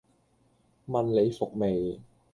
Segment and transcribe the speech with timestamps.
[0.87, 2.01] 問你服未